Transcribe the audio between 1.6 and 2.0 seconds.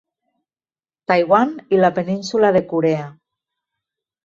i la